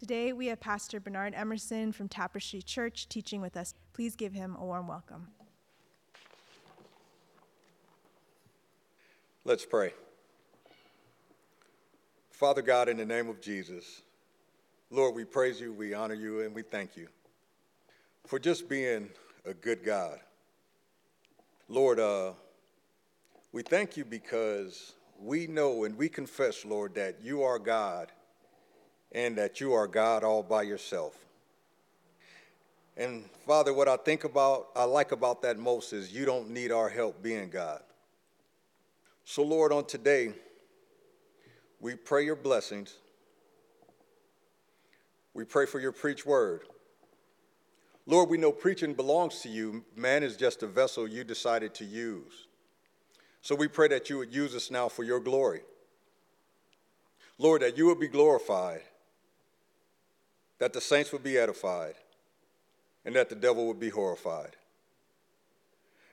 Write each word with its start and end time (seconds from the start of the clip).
Today 0.00 0.32
we 0.32 0.46
have 0.46 0.58
Pastor 0.60 0.98
Bernard 0.98 1.34
Emerson 1.34 1.92
from 1.92 2.08
Tapestry 2.08 2.62
Church 2.62 3.06
teaching 3.10 3.42
with 3.42 3.54
us. 3.54 3.74
Please 3.92 4.16
give 4.16 4.32
him 4.32 4.56
a 4.58 4.64
warm 4.64 4.88
welcome. 4.88 5.26
Let's 9.44 9.66
pray. 9.66 9.92
Father 12.30 12.62
God, 12.62 12.88
in 12.88 12.96
the 12.96 13.04
name 13.04 13.28
of 13.28 13.42
Jesus, 13.42 14.00
Lord, 14.88 15.14
we 15.14 15.26
praise 15.26 15.60
you, 15.60 15.70
we 15.74 15.92
honor 15.92 16.14
you, 16.14 16.40
and 16.40 16.54
we 16.54 16.62
thank 16.62 16.96
you 16.96 17.06
for 18.24 18.38
just 18.38 18.70
being 18.70 19.10
a 19.44 19.52
good 19.52 19.84
God. 19.84 20.18
Lord, 21.68 22.00
uh, 22.00 22.32
we 23.52 23.62
thank 23.62 23.98
you 23.98 24.06
because 24.06 24.94
we 25.20 25.46
know 25.46 25.84
and 25.84 25.94
we 25.98 26.08
confess, 26.08 26.64
Lord, 26.64 26.94
that 26.94 27.16
you 27.22 27.42
are 27.42 27.58
God 27.58 28.12
and 29.12 29.36
that 29.36 29.60
you 29.60 29.72
are 29.72 29.86
God 29.86 30.24
all 30.24 30.42
by 30.42 30.62
yourself. 30.62 31.14
And 32.96 33.24
Father, 33.46 33.72
what 33.72 33.88
I 33.88 33.96
think 33.96 34.24
about, 34.24 34.68
I 34.76 34.84
like 34.84 35.12
about 35.12 35.42
that 35.42 35.58
most 35.58 35.92
is 35.92 36.12
you 36.12 36.24
don't 36.24 36.50
need 36.50 36.70
our 36.70 36.88
help 36.88 37.22
being 37.22 37.48
God. 37.50 37.80
So, 39.24 39.42
Lord, 39.42 39.72
on 39.72 39.86
today, 39.86 40.32
we 41.80 41.94
pray 41.94 42.24
your 42.24 42.36
blessings. 42.36 42.94
We 45.34 45.44
pray 45.44 45.66
for 45.66 45.80
your 45.80 45.92
preach 45.92 46.26
word. 46.26 46.62
Lord, 48.06 48.28
we 48.28 48.38
know 48.38 48.52
preaching 48.52 48.92
belongs 48.92 49.40
to 49.42 49.48
you. 49.48 49.84
Man 49.94 50.22
is 50.22 50.36
just 50.36 50.62
a 50.62 50.66
vessel 50.66 51.06
you 51.06 51.22
decided 51.22 51.74
to 51.74 51.84
use. 51.84 52.48
So 53.40 53.54
we 53.54 53.68
pray 53.68 53.88
that 53.88 54.10
you 54.10 54.18
would 54.18 54.34
use 54.34 54.54
us 54.54 54.70
now 54.70 54.88
for 54.88 55.04
your 55.04 55.20
glory. 55.20 55.60
Lord, 57.38 57.62
that 57.62 57.78
you 57.78 57.86
would 57.86 58.00
be 58.00 58.08
glorified, 58.08 58.82
that 60.60 60.74
the 60.74 60.80
saints 60.80 61.10
would 61.10 61.24
be 61.24 61.38
edified, 61.38 61.94
and 63.04 63.16
that 63.16 63.28
the 63.30 63.34
devil 63.34 63.66
would 63.66 63.80
be 63.80 63.88
horrified. 63.88 64.54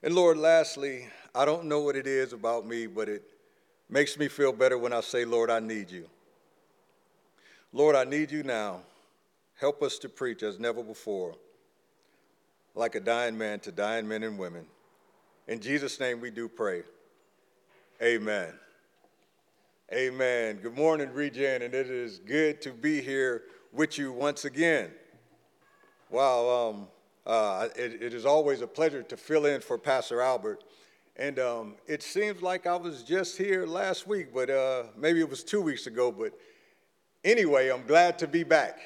And 0.02 0.16
Lord, 0.16 0.38
lastly, 0.38 1.10
I 1.36 1.44
don't 1.46 1.66
know 1.66 1.82
what 1.82 1.98
it 1.98 2.08
is 2.08 2.32
about 2.32 2.66
me, 2.66 2.88
but 2.88 3.10
it 3.10 3.24
makes 3.90 4.18
me 4.18 4.30
feel 4.30 4.54
better 4.54 4.78
when 4.78 4.94
I 4.94 5.02
say, 5.02 5.26
Lord, 5.26 5.50
I 5.50 5.60
need 5.60 5.92
you. 5.92 6.08
Lord, 7.74 7.96
I 7.96 8.06
need 8.06 8.32
you 8.32 8.42
now. 8.42 8.82
Help 9.56 9.84
us 9.84 10.00
to 10.00 10.10
preach 10.10 10.44
as 10.44 10.60
never 10.60 10.82
before, 10.82 11.36
like 12.74 12.96
a 12.96 13.02
dying 13.02 13.38
man 13.38 13.60
to 13.62 13.72
dying 13.72 14.08
men 14.08 14.24
and 14.24 14.40
women. 14.40 14.66
In 15.48 15.60
Jesus' 15.60 16.00
name 16.00 16.22
we 16.22 16.32
do 16.32 16.48
pray. 16.48 16.84
Amen. 18.02 18.54
Amen. 19.92 20.60
Good 20.62 20.76
morning, 20.76 21.12
Regen, 21.12 21.64
and 21.64 21.74
it 21.74 21.90
is 21.90 22.20
good 22.20 22.62
to 22.62 22.72
be 22.72 23.02
here 23.02 23.44
with 23.72 23.98
you 23.98 24.12
once 24.12 24.46
again. 24.46 24.92
Wow, 26.10 26.70
um, 26.70 26.88
uh, 27.26 27.68
it, 27.76 28.02
it 28.02 28.14
is 28.14 28.26
always 28.26 28.62
a 28.62 28.68
pleasure 28.68 29.04
to 29.04 29.18
fill 29.18 29.46
in 29.46 29.62
for 29.62 29.78
Pastor 29.78 30.22
Albert. 30.22 30.64
And 31.18 31.40
um, 31.40 31.76
it 31.88 32.04
seems 32.04 32.42
like 32.42 32.68
I 32.68 32.76
was 32.76 33.04
just 33.04 33.38
here 33.38 33.66
last 33.66 34.08
week, 34.08 34.34
but 34.34 34.50
uh, 34.50 34.84
maybe 34.96 35.20
it 35.20 35.30
was 35.30 35.44
two 35.44 35.62
weeks 35.62 35.88
ago. 35.88 36.12
But 36.12 36.34
anyway, 37.24 37.70
I'm 37.70 37.86
glad 37.86 38.20
to 38.20 38.28
be 38.28 38.44
back. 38.44 38.80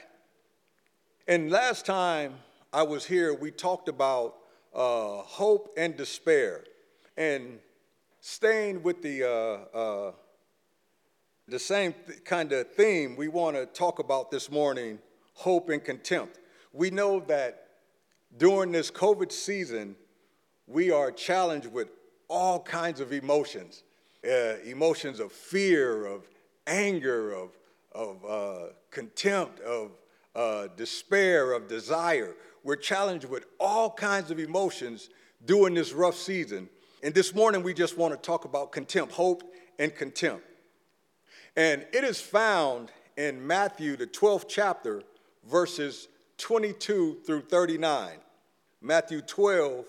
And 1.27 1.51
last 1.51 1.85
time 1.85 2.35
I 2.71 2.83
was 2.83 3.05
here, 3.05 3.33
we 3.33 3.51
talked 3.51 3.89
about 3.89 4.37
uh, 4.73 5.17
hope 5.17 5.73
and 5.77 5.95
despair. 5.97 6.63
And 7.17 7.59
staying 8.21 8.81
with 8.81 9.01
the, 9.01 9.23
uh, 9.23 9.77
uh, 9.77 10.11
the 11.51 11.59
same 11.59 11.93
th- 12.07 12.23
kind 12.23 12.51
of 12.53 12.71
theme, 12.71 13.15
we 13.17 13.27
want 13.27 13.57
to 13.57 13.65
talk 13.65 13.99
about 13.99 14.31
this 14.31 14.49
morning 14.49 14.97
hope 15.33 15.69
and 15.69 15.83
contempt. 15.83 16.39
We 16.71 16.89
know 16.89 17.19
that 17.27 17.67
during 18.37 18.71
this 18.71 18.89
COVID 18.89 19.33
season, 19.33 19.97
we 20.65 20.91
are 20.91 21.11
challenged 21.11 21.67
with 21.67 21.91
all 22.29 22.61
kinds 22.61 23.01
of 23.01 23.11
emotions 23.11 23.83
uh, 24.23 24.57
emotions 24.63 25.19
of 25.19 25.31
fear, 25.31 26.05
of 26.05 26.29
anger, 26.67 27.31
of, 27.33 27.49
of 27.91 28.23
uh, 28.23 28.67
contempt, 28.91 29.59
of 29.61 29.91
uh, 30.35 30.67
despair, 30.77 31.53
of 31.53 31.67
desire. 31.67 32.35
We're 32.63 32.75
challenged 32.75 33.25
with 33.25 33.47
all 33.59 33.89
kinds 33.89 34.29
of 34.29 34.39
emotions 34.39 35.09
during 35.43 35.73
this 35.73 35.91
rough 35.91 36.15
season. 36.15 36.69
And 37.01 37.15
this 37.15 37.33
morning, 37.33 37.63
we 37.63 37.73
just 37.73 37.97
want 37.97 38.13
to 38.13 38.19
talk 38.19 38.45
about 38.45 38.71
contempt, 38.71 39.11
hope 39.11 39.41
and 39.79 39.93
contempt. 39.95 40.45
And 41.55 41.85
it 41.91 42.03
is 42.03 42.21
found 42.21 42.91
in 43.17 43.45
Matthew, 43.45 43.97
the 43.97 44.07
12th 44.07 44.45
chapter, 44.47 45.03
verses 45.49 46.07
22 46.37 47.19
through 47.25 47.41
39. 47.41 48.11
Matthew 48.81 49.21
12, 49.21 49.85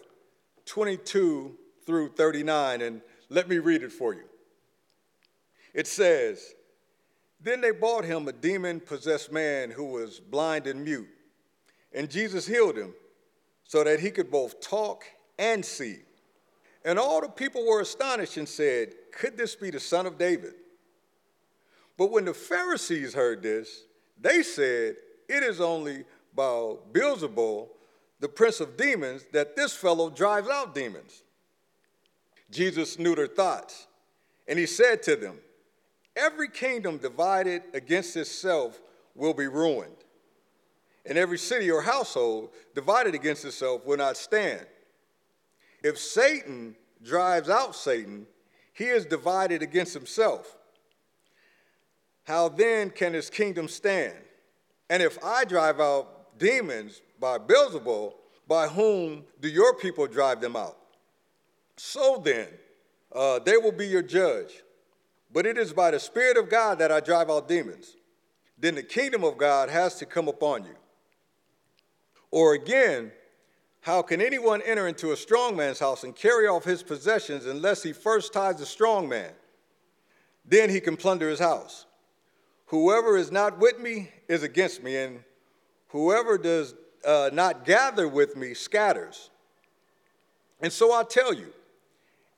22 0.67 1.57
through 1.87 2.09
39. 2.11 2.83
And 2.83 3.01
let 3.29 3.49
me 3.49 3.59
read 3.59 3.83
it 3.83 3.93
for 3.93 4.13
you. 4.15 4.25
It 5.73 5.87
says, 5.87 6.55
Then 7.41 7.61
they 7.61 7.71
brought 7.71 8.05
him 8.05 8.29
a 8.29 8.33
demon 8.33 8.81
possessed 8.81 9.33
man 9.33 9.71
who 9.71 9.85
was 9.85 10.21
blind 10.21 10.67
and 10.67 10.85
mute. 10.85 11.09
And 11.95 12.11
Jesus 12.11 12.47
healed 12.47 12.77
him 12.77 12.95
so 13.65 13.85
that 13.85 14.01
he 14.01 14.11
could 14.11 14.31
both 14.31 14.61
talk 14.61 15.05
and 15.39 15.65
see. 15.65 16.01
And 16.85 16.99
all 16.99 17.21
the 17.21 17.29
people 17.29 17.67
were 17.67 17.81
astonished 17.81 18.37
and 18.37 18.49
said, 18.49 18.95
Could 19.13 19.39
this 19.39 19.55
be 19.55 19.71
the 19.71 19.81
son 19.81 20.07
of 20.07 20.19
David? 20.19 20.55
But 21.97 22.11
when 22.11 22.25
the 22.25 22.35
Pharisees 22.35 23.15
heard 23.15 23.43
this, 23.43 23.85
they 24.21 24.43
said, 24.43 24.97
It 25.29 25.43
is 25.43 25.61
only 25.61 26.05
by 26.35 26.75
Beelzebul, 26.93 27.69
the 28.21 28.29
prince 28.29 28.61
of 28.61 28.77
demons, 28.77 29.25
that 29.33 29.57
this 29.57 29.75
fellow 29.75 30.09
drives 30.11 30.49
out 30.49 30.75
demons. 30.75 31.23
Jesus 32.51 32.99
knew 32.99 33.15
their 33.15 33.27
thoughts, 33.27 33.87
and 34.47 34.59
he 34.59 34.67
said 34.67 35.03
to 35.05 35.17
them, 35.17 35.39
Every 36.15 36.49
kingdom 36.49 36.99
divided 36.99 37.63
against 37.73 38.17
itself 38.17 38.81
will 39.15 39.35
be 39.35 39.47
ruined, 39.47 39.97
and 41.07 41.17
every 41.17 41.39
city 41.39 41.71
or 41.71 41.83
household 41.83 42.51
divided 42.75 43.15
against 43.15 43.45
itself 43.45 43.85
will 43.87 43.97
not 43.97 44.17
stand. 44.17 44.67
If 45.83 45.99
Satan 45.99 46.77
drives 47.03 47.49
out 47.49 47.75
Satan, 47.75 48.27
he 48.73 48.85
is 48.85 49.05
divided 49.05 49.63
against 49.63 49.95
himself. 49.95 50.57
How 52.25 52.49
then 52.49 52.91
can 52.91 53.15
his 53.15 53.31
kingdom 53.31 53.69
stand? 53.69 54.15
And 54.89 55.03
if 55.03 55.23
I 55.25 55.45
drive 55.45 55.81
out 55.81 56.39
demons 56.39 57.03
by 57.19 57.39
Beelzebul, 57.39 58.15
by 58.47 58.69
whom 58.69 59.25
do 59.41 59.49
your 59.49 59.75
people 59.75 60.07
drive 60.07 60.41
them 60.41 60.57
out? 60.57 60.77
So 61.77 62.21
then, 62.25 62.49
uh, 63.15 63.39
they 63.41 63.57
will 63.57 63.73
be 63.73 63.87
your 63.87 64.03
judge. 64.03 64.63
But 65.33 65.47
it 65.47 65.57
is 65.57 65.73
by 65.73 65.91
the 65.91 66.01
Spirit 66.01 66.37
of 66.37 66.51
God 66.51 66.79
that 66.79 66.93
I 66.93 67.01
drive 67.01 67.31
out 67.31 67.49
demons. 67.49 67.97
Then 68.59 68.75
the 68.75 68.83
kingdom 68.83 69.25
of 69.25 69.39
God 69.39 69.71
has 69.71 69.97
to 69.97 70.07
come 70.07 70.29
upon 70.29 70.65
you. 70.65 70.77
Or 72.31 72.55
again, 72.55 73.13
how 73.81 74.03
can 74.03 74.21
anyone 74.21 74.63
enter 74.63 74.87
into 74.87 75.13
a 75.13 75.17
strong 75.17 75.57
man's 75.57 75.81
house 75.81 76.05
and 76.05 76.15
carry 76.15 76.47
off 76.47 76.65
his 76.65 76.83
possessions 76.83 77.47
unless 77.47 77.83
he 77.83 77.93
first 77.93 78.33
ties 78.33 78.59
the 78.59 78.67
strong 78.67 79.09
man? 79.09 79.33
Then 80.45 80.71
he 80.71 80.81
can 80.81 80.97
plunder 80.97 81.29
his 81.29 81.41
house. 81.41 81.87
Whoever 82.73 83.19
is 83.19 83.31
not 83.31 83.59
with 83.59 83.79
me 83.79 84.09
is 84.29 84.43
against 84.43 84.83
me, 84.83 84.97
and 84.97 85.23
whoever 85.89 86.39
does 86.39 86.75
uh, 87.07 87.29
not 87.31 87.67
gather 87.67 88.09
with 88.09 88.35
me 88.35 88.55
scatters. 88.55 89.29
And 90.63 90.73
so 90.73 90.91
I 90.91 91.03
tell 91.03 91.35
you, 91.35 91.53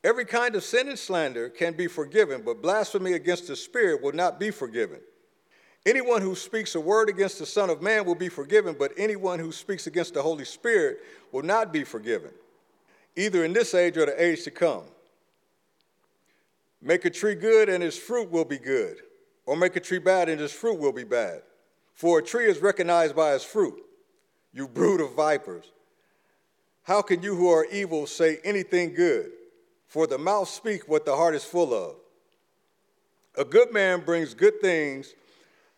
every 0.02 0.24
kind 0.24 0.56
of 0.56 0.64
sin 0.64 0.88
and 0.88 0.98
slander 0.98 1.48
can 1.48 1.74
be 1.74 1.86
forgiven, 1.86 2.42
but 2.44 2.60
blasphemy 2.60 3.12
against 3.12 3.46
the 3.46 3.54
Spirit 3.54 4.02
will 4.02 4.10
not 4.12 4.40
be 4.40 4.50
forgiven. 4.50 4.98
Anyone 5.86 6.20
who 6.20 6.34
speaks 6.34 6.74
a 6.74 6.80
word 6.80 7.08
against 7.08 7.38
the 7.38 7.46
Son 7.46 7.70
of 7.70 7.80
Man 7.80 8.04
will 8.04 8.16
be 8.16 8.28
forgiven, 8.28 8.74
but 8.76 8.90
anyone 8.96 9.38
who 9.38 9.52
speaks 9.52 9.86
against 9.86 10.14
the 10.14 10.22
Holy 10.22 10.44
Spirit 10.44 10.98
will 11.30 11.44
not 11.44 11.72
be 11.72 11.84
forgiven, 11.84 12.32
either 13.14 13.44
in 13.44 13.52
this 13.52 13.72
age 13.72 13.96
or 13.96 14.06
the 14.06 14.20
age 14.20 14.42
to 14.42 14.50
come. 14.50 14.82
Make 16.82 17.04
a 17.04 17.10
tree 17.10 17.36
good, 17.36 17.68
and 17.68 17.84
its 17.84 17.96
fruit 17.96 18.32
will 18.32 18.44
be 18.44 18.58
good, 18.58 18.96
or 19.46 19.56
make 19.56 19.76
a 19.76 19.80
tree 19.80 19.98
bad, 19.98 20.28
and 20.28 20.40
its 20.40 20.52
fruit 20.52 20.78
will 20.78 20.92
be 20.92 21.04
bad. 21.04 21.42
For 21.94 22.18
a 22.18 22.22
tree 22.22 22.46
is 22.46 22.60
recognized 22.60 23.14
by 23.14 23.34
its 23.34 23.44
fruit. 23.44 23.80
You 24.52 24.68
brood 24.68 25.00
of 25.00 25.14
vipers. 25.14 25.70
How 26.82 27.02
can 27.02 27.22
you 27.22 27.34
who 27.34 27.48
are 27.48 27.66
evil 27.66 28.06
say 28.06 28.38
anything 28.44 28.94
good? 28.94 29.30
For 29.86 30.06
the 30.06 30.18
mouth 30.18 30.48
speaks 30.48 30.86
what 30.88 31.06
the 31.06 31.16
heart 31.16 31.34
is 31.34 31.44
full 31.44 31.72
of. 31.72 31.96
A 33.36 33.44
good 33.44 33.72
man 33.72 34.00
brings 34.00 34.34
good 34.34 34.60
things 34.60 35.14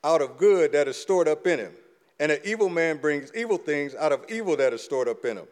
out 0.05 0.21
of 0.21 0.37
good 0.37 0.73
that 0.73 0.89
is 0.89 0.97
stored 0.97 1.29
up 1.29 1.47
in 1.47 1.59
him. 1.59 1.73
And 2.19 2.33
an 2.33 2.39
evil 2.45 2.69
man 2.69 2.97
brings 2.97 3.31
evil 3.35 3.59
things 3.59 3.95
out 3.95 4.13
of 4.13 4.25
evil 4.29 4.57
that 4.57 4.73
is 4.73 4.83
stored 4.83 5.09
up 5.09 5.25
in 5.25 5.37
him. 5.37 5.47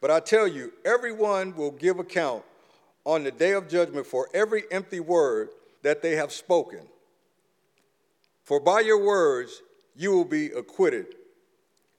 But 0.00 0.10
I 0.10 0.20
tell 0.20 0.46
you, 0.46 0.72
everyone 0.84 1.54
will 1.56 1.72
give 1.72 1.98
account 1.98 2.44
on 3.04 3.24
the 3.24 3.30
day 3.30 3.52
of 3.52 3.68
judgment 3.68 4.06
for 4.06 4.28
every 4.34 4.64
empty 4.70 5.00
word 5.00 5.48
that 5.82 6.02
they 6.02 6.16
have 6.16 6.32
spoken. 6.32 6.80
For 8.46 8.60
by 8.60 8.78
your 8.80 9.02
words 9.02 9.60
you 9.96 10.12
will 10.12 10.24
be 10.24 10.46
acquitted, 10.46 11.16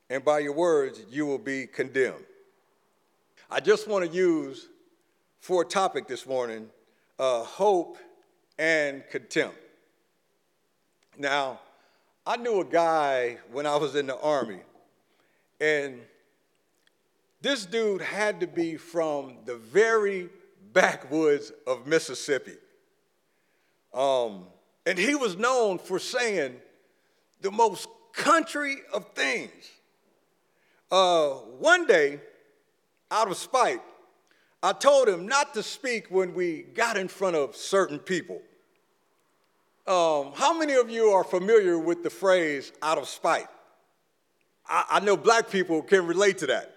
and 0.10 0.24
by 0.24 0.40
your 0.40 0.54
words, 0.54 1.02
you 1.10 1.26
will 1.26 1.38
be 1.38 1.68
condemned. 1.68 2.24
I 3.52 3.60
just 3.60 3.86
want 3.86 4.10
to 4.10 4.18
use 4.18 4.70
for 5.42 5.64
a 5.64 5.66
topic 5.66 6.08
this 6.08 6.26
morning 6.26 6.70
uh, 7.20 7.44
hope 7.44 7.98
and 8.58 9.04
contempt. 9.12 9.58
Now, 11.18 11.60
I 12.26 12.38
knew 12.38 12.62
a 12.62 12.66
guy 12.66 13.40
when 13.52 13.66
I 13.66 13.76
was 13.76 13.96
in 13.96 14.08
the 14.08 14.18
Army, 14.18 14.62
and 15.60 16.00
this 17.42 17.66
dude 17.66 18.02
had 18.02 18.40
to 18.40 18.48
be 18.48 18.78
from 18.78 19.40
the 19.44 19.58
very 19.58 20.30
backwoods 20.72 21.52
of 21.66 21.88
Mississippi. 21.88 22.56
Um, 23.94 24.46
and 24.88 24.98
he 24.98 25.16
was 25.16 25.36
known 25.36 25.78
for 25.80 26.00
saying 26.00 26.56
the 27.42 27.52
most 27.52 27.90
country 28.14 28.78
of 28.94 29.06
things. 29.14 29.52
Uh, 30.90 31.32
one 31.60 31.86
day, 31.86 32.22
out 33.12 33.30
of 33.30 33.36
spite, 33.36 33.82
I 34.64 34.72
told 34.72 35.10
him 35.10 35.28
not 35.28 35.54
to 35.56 35.62
speak 35.62 36.08
when 36.10 36.34
we 36.34 36.62
got 36.74 36.96
in 36.96 37.10
front 37.10 37.36
of 37.36 37.54
certain 37.58 38.00
people. 38.00 38.42
Um, 39.86 40.32
how 40.34 40.58
many 40.58 40.76
of 40.76 40.90
you 40.90 41.10
are 41.10 41.24
familiar 41.26 41.78
with 41.78 42.02
the 42.02 42.10
phrase 42.10 42.72
out 42.82 42.98
of 42.98 43.10
spite? 43.10 43.48
I, 44.70 44.86
I 44.90 45.00
know 45.02 45.18
black 45.18 45.52
people 45.52 45.82
can 45.82 46.08
relate 46.08 46.38
to 46.38 46.48
that. 46.48 46.74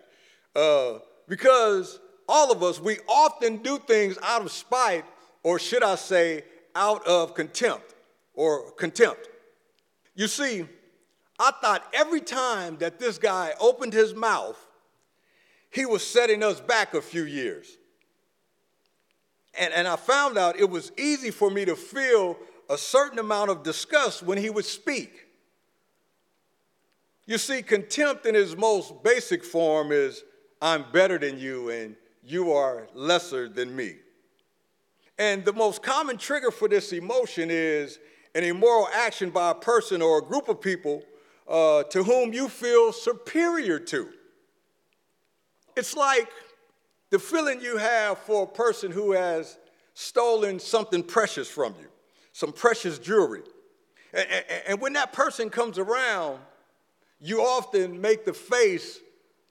Uh, 0.57 0.99
because 1.29 2.01
all 2.29 2.51
of 2.51 2.65
us, 2.65 2.81
we 2.81 2.99
often 3.09 3.59
do 3.59 3.79
things 3.79 4.19
out 4.21 4.43
of 4.43 4.51
spite, 4.51 5.05
or 5.45 5.61
should 5.61 5.85
I 5.85 5.95
say, 5.95 6.43
out 6.75 7.07
of 7.07 7.35
contempt 7.35 7.90
or 8.41 8.71
contempt. 8.71 9.29
You 10.15 10.27
see, 10.27 10.65
I 11.39 11.51
thought 11.61 11.85
every 11.93 12.23
time 12.23 12.79
that 12.79 12.99
this 12.99 13.19
guy 13.19 13.53
opened 13.61 13.93
his 13.93 14.15
mouth, 14.15 14.57
he 15.69 15.85
was 15.85 16.03
setting 16.03 16.43
us 16.43 16.59
back 16.59 16.95
a 16.95 17.03
few 17.03 17.25
years. 17.25 17.77
And, 19.59 19.75
and 19.75 19.87
I 19.87 19.97
found 19.97 20.39
out 20.39 20.59
it 20.59 20.71
was 20.71 20.91
easy 20.97 21.31
for 21.31 21.51
me 21.51 21.67
to 21.67 21.77
feel 21.77 22.39
a 22.71 22.79
certain 22.79 23.19
amount 23.19 23.51
of 23.51 23.63
disgust 23.63 24.23
when 24.23 24.39
he 24.39 24.49
would 24.49 24.65
speak. 24.65 25.27
You 27.27 27.37
see, 27.37 27.61
contempt 27.61 28.25
in 28.25 28.35
its 28.35 28.57
most 28.57 29.03
basic 29.03 29.45
form 29.45 29.93
is 29.93 30.25
I'm 30.63 30.87
better 30.93 31.19
than 31.19 31.39
you 31.39 31.69
and 31.69 31.95
you 32.25 32.53
are 32.53 32.89
lesser 32.95 33.51
than 33.51 33.77
me. 33.77 33.97
And 35.19 35.45
the 35.45 35.53
most 35.53 35.83
common 35.83 36.17
trigger 36.17 36.51
for 36.51 36.69
this 36.69 36.95
emotion 36.95 37.51
is 37.51 37.99
an 38.35 38.45
immoral 38.45 38.89
action 38.93 39.31
by 39.31 39.51
a 39.51 39.55
person 39.55 40.03
or 40.03 40.19
a 40.19 40.23
group 40.23 40.49
of 40.49 40.61
people 40.61 41.03
uh, 41.49 41.83
to 41.85 42.05
whom 42.05 42.33
you 42.33 42.49
feel 42.49 42.93
superior 42.93 43.79
to. 43.79 44.09
It's 45.77 45.97
like 45.97 46.29
the 47.11 47.19
feeling 47.19 47.61
you 47.61 47.77
have 47.77 48.19
for 48.19 48.45
a 48.45 48.47
person 48.47 48.93
who 48.93 49.13
has 49.13 49.59
stolen 49.95 50.61
something 50.61 51.03
precious 51.03 51.49
from 51.49 51.75
you, 51.81 51.89
some 52.33 52.53
precious 52.53 52.99
jewelry. 52.99 53.43
And, 54.13 54.27
and, 54.31 54.45
and 54.69 54.81
when 54.81 54.93
that 54.95 55.13
person 55.13 55.51
comes 55.51 55.79
around, 55.79 56.39
you 57.21 57.41
often 57.41 58.01
make 58.01 58.25
the 58.25 58.33
face 58.33 59.01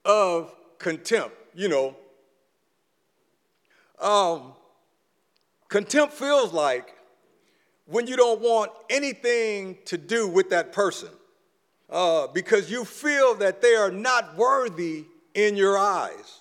of 0.04 0.54
contempt, 0.78 1.36
you 1.54 1.68
know. 1.68 1.96
Um, 4.00 4.54
contempt 5.68 6.14
feels 6.14 6.52
like 6.52 6.94
when 7.90 8.06
you 8.06 8.16
don't 8.16 8.40
want 8.40 8.70
anything 8.88 9.76
to 9.84 9.98
do 9.98 10.28
with 10.28 10.50
that 10.50 10.72
person 10.72 11.08
uh, 11.90 12.28
because 12.28 12.70
you 12.70 12.84
feel 12.84 13.34
that 13.34 13.60
they 13.60 13.74
are 13.74 13.90
not 13.90 14.36
worthy 14.36 15.04
in 15.34 15.56
your 15.56 15.76
eyes, 15.76 16.40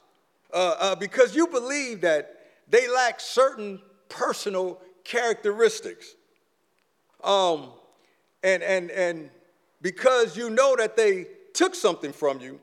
uh, 0.53 0.75
uh, 0.79 0.95
because 0.95 1.35
you 1.35 1.47
believe 1.47 2.01
that 2.01 2.35
they 2.69 2.87
lack 2.87 3.19
certain 3.19 3.81
personal 4.07 4.79
characteristics. 5.03 6.15
Um, 7.23 7.69
and, 8.43 8.63
and, 8.63 8.91
and 8.91 9.29
because 9.81 10.37
you 10.37 10.49
know 10.49 10.75
that 10.77 10.95
they 10.95 11.27
took 11.53 11.75
something 11.75 12.13
from 12.13 12.39
you, 12.39 12.59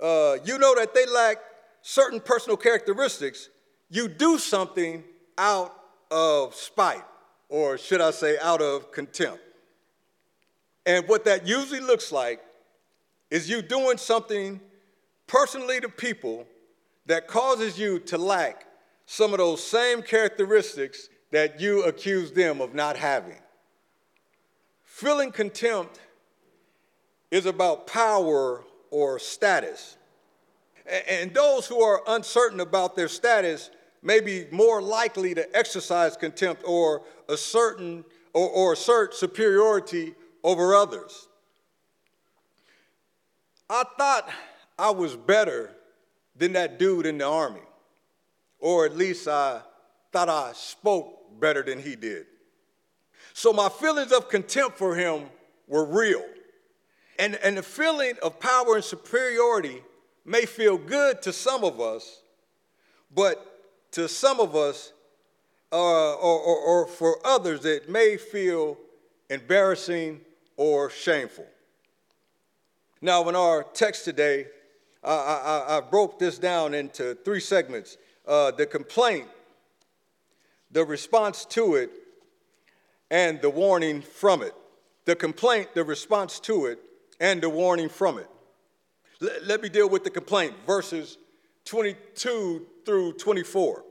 uh, 0.00 0.38
you 0.44 0.58
know 0.58 0.74
that 0.74 0.94
they 0.94 1.06
lack 1.06 1.36
certain 1.82 2.20
personal 2.20 2.56
characteristics, 2.56 3.48
you 3.88 4.08
do 4.08 4.38
something 4.38 5.04
out 5.38 5.74
of 6.10 6.54
spite, 6.54 7.04
or 7.50 7.76
should 7.76 8.00
I 8.00 8.12
say, 8.12 8.38
out 8.38 8.62
of 8.62 8.90
contempt. 8.92 9.42
And 10.86 11.06
what 11.06 11.24
that 11.26 11.46
usually 11.46 11.80
looks 11.80 12.10
like 12.10 12.40
is 13.30 13.50
you 13.50 13.60
doing 13.60 13.98
something 13.98 14.60
personally 15.26 15.80
to 15.80 15.88
people 15.88 16.46
that 17.06 17.28
causes 17.28 17.78
you 17.78 17.98
to 17.98 18.16
lack 18.16 18.66
some 19.04 19.32
of 19.32 19.38
those 19.38 19.62
same 19.62 20.00
characteristics 20.00 21.08
that 21.32 21.60
you 21.60 21.82
accuse 21.82 22.32
them 22.32 22.60
of 22.60 22.74
not 22.74 22.96
having. 22.96 23.36
Feeling 24.84 25.32
contempt 25.32 26.00
is 27.30 27.46
about 27.46 27.86
power 27.86 28.64
or 28.90 29.18
status. 29.18 29.96
And 31.08 31.32
those 31.34 31.66
who 31.66 31.80
are 31.82 32.02
uncertain 32.06 32.60
about 32.60 32.96
their 32.96 33.08
status 33.08 33.70
may 34.02 34.20
be 34.20 34.46
more 34.50 34.80
likely 34.80 35.34
to 35.34 35.56
exercise 35.56 36.16
contempt 36.16 36.62
or 36.66 37.02
assert, 37.28 37.80
or, 38.32 38.48
or 38.48 38.72
assert 38.72 39.14
superiority 39.14 40.14
over 40.42 40.74
others. 40.74 41.28
I 43.68 43.84
thought 43.98 44.28
I 44.78 44.90
was 44.90 45.14
better 45.16 45.70
than 46.36 46.54
that 46.54 46.78
dude 46.78 47.06
in 47.06 47.18
the 47.18 47.26
army, 47.26 47.60
or 48.58 48.86
at 48.86 48.96
least 48.96 49.28
I 49.28 49.60
thought 50.12 50.28
I 50.28 50.52
spoke 50.54 51.38
better 51.38 51.62
than 51.62 51.80
he 51.80 51.94
did. 51.94 52.26
So 53.34 53.52
my 53.52 53.68
feelings 53.68 54.12
of 54.12 54.28
contempt 54.28 54.76
for 54.76 54.96
him 54.96 55.24
were 55.68 55.84
real. 55.84 56.24
And, 57.18 57.36
and 57.36 57.58
the 57.58 57.62
feeling 57.62 58.14
of 58.22 58.40
power 58.40 58.76
and 58.76 58.84
superiority 58.84 59.82
may 60.24 60.46
feel 60.46 60.78
good 60.78 61.22
to 61.22 61.32
some 61.32 61.64
of 61.64 61.80
us, 61.80 62.22
but 63.14 63.49
to 63.92 64.08
some 64.08 64.40
of 64.40 64.54
us, 64.54 64.92
uh, 65.72 66.14
or, 66.14 66.38
or, 66.40 66.56
or 66.58 66.86
for 66.86 67.18
others, 67.24 67.64
it 67.64 67.88
may 67.88 68.16
feel 68.16 68.76
embarrassing 69.28 70.20
or 70.56 70.90
shameful. 70.90 71.46
Now, 73.00 73.28
in 73.28 73.36
our 73.36 73.62
text 73.62 74.04
today, 74.04 74.46
I, 75.02 75.14
I, 75.14 75.76
I 75.76 75.80
broke 75.80 76.18
this 76.18 76.38
down 76.38 76.74
into 76.74 77.14
three 77.24 77.40
segments 77.40 77.96
uh, 78.26 78.50
the 78.50 78.66
complaint, 78.66 79.26
the 80.70 80.84
response 80.84 81.44
to 81.46 81.76
it, 81.76 81.90
and 83.10 83.40
the 83.40 83.50
warning 83.50 84.02
from 84.02 84.42
it. 84.42 84.54
The 85.06 85.16
complaint, 85.16 85.74
the 85.74 85.82
response 85.82 86.38
to 86.40 86.66
it, 86.66 86.78
and 87.18 87.40
the 87.40 87.48
warning 87.48 87.88
from 87.88 88.18
it. 88.18 88.28
Let, 89.20 89.46
let 89.46 89.62
me 89.62 89.68
deal 89.68 89.88
with 89.88 90.04
the 90.04 90.10
complaint, 90.10 90.54
verses 90.66 91.18
22 91.64 92.66
through 92.84 93.12
24. 93.14 93.84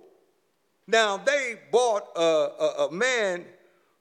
Now, 0.87 1.17
they 1.17 1.55
brought 1.71 2.07
a, 2.15 2.21
a, 2.21 2.87
a 2.87 2.91
man 2.91 3.45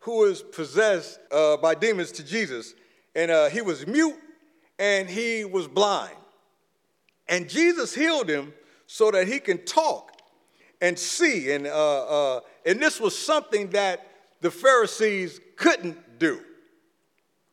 who 0.00 0.20
was 0.20 0.42
possessed 0.42 1.20
uh, 1.30 1.56
by 1.58 1.74
demons 1.74 2.12
to 2.12 2.24
Jesus, 2.24 2.74
and 3.14 3.30
uh, 3.30 3.48
he 3.48 3.60
was 3.60 3.86
mute 3.86 4.16
and 4.78 5.08
he 5.08 5.44
was 5.44 5.66
blind. 5.66 6.16
And 7.28 7.48
Jesus 7.48 7.94
healed 7.94 8.28
him 8.28 8.54
so 8.86 9.10
that 9.10 9.28
he 9.28 9.38
can 9.38 9.58
talk 9.64 10.12
and 10.80 10.98
see. 10.98 11.52
And, 11.52 11.66
uh, 11.66 12.36
uh 12.36 12.40
and 12.64 12.80
this 12.80 13.00
was 13.00 13.18
something 13.18 13.70
that 13.70 14.06
the 14.40 14.50
Pharisees 14.50 15.40
couldn't 15.56 16.18
do. 16.18 16.40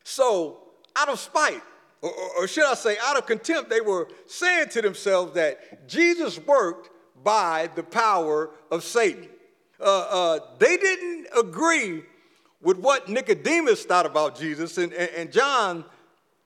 So 0.04 0.58
out 0.94 1.08
of 1.08 1.18
spite, 1.18 1.62
or, 2.02 2.46
should 2.46 2.66
I 2.66 2.74
say, 2.74 2.96
out 3.02 3.16
of 3.16 3.26
contempt, 3.26 3.70
they 3.70 3.80
were 3.80 4.08
saying 4.26 4.68
to 4.70 4.82
themselves 4.82 5.34
that 5.34 5.88
Jesus 5.88 6.38
worked 6.38 6.90
by 7.24 7.70
the 7.74 7.82
power 7.82 8.50
of 8.70 8.84
Satan. 8.84 9.28
Uh, 9.80 9.84
uh, 9.84 10.38
they 10.58 10.76
didn't 10.76 11.26
agree 11.36 12.02
with 12.60 12.78
what 12.78 13.08
Nicodemus 13.08 13.84
thought 13.84 14.06
about 14.06 14.38
Jesus. 14.38 14.78
And, 14.78 14.92
and, 14.92 15.10
and 15.16 15.32
John 15.32 15.84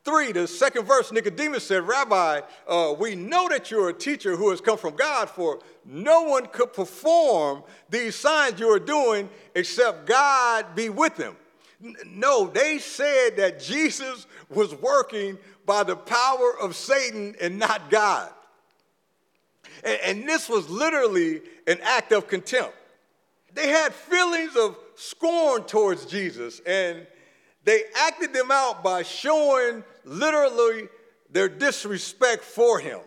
3, 0.05 0.33
the 0.33 0.49
second 0.49 0.87
verse, 0.87 1.13
Nicodemus 1.13 1.67
said, 1.67 1.87
Rabbi, 1.87 2.41
uh, 2.67 2.95
we 2.99 3.15
know 3.15 3.49
that 3.49 3.71
you're 3.71 3.91
a 3.91 3.95
teacher 3.95 4.37
who 4.37 4.51
has 4.51 4.61
come 4.61 4.79
from 4.79 4.97
God, 4.97 5.29
for 5.29 5.61
no 5.85 6.23
one 6.23 6.47
could 6.47 6.73
perform 6.73 7.63
these 7.91 8.15
signs 8.15 8.59
you 8.59 8.69
are 8.69 8.81
doing 8.81 9.29
except 9.55 10.07
God 10.07 10.75
be 10.75 10.89
with 10.89 11.17
him. 11.17 11.37
No, 12.07 12.47
they 12.47 12.79
said 12.79 13.37
that 13.37 13.61
Jesus 13.61 14.27
was 14.49 14.75
working 14.75 15.39
by 15.65 15.83
the 15.83 15.97
power 15.97 16.55
of 16.61 16.77
Satan 16.77 17.35
and 17.41 17.59
not 17.59 17.91
God. 17.91 18.31
And, 19.83 19.99
and 20.05 20.29
this 20.29 20.49
was 20.49 20.69
literally 20.69 21.41
an 21.67 21.79
act 21.83 22.13
of 22.13 22.29
contempt. 22.29 22.75
They 23.55 23.69
had 23.69 23.95
feelings 23.95 24.57
of 24.57 24.77
scorn 24.95 25.65
towards 25.65 26.07
Jesus, 26.07 26.61
and 26.67 27.07
They 27.65 27.83
acted 27.95 28.33
them 28.33 28.51
out 28.51 28.83
by 28.83 29.03
showing 29.03 29.85
literally 30.05 30.89
their 31.31 31.49
disrespect 31.49 32.43
for 32.43 32.79
him 32.79 33.01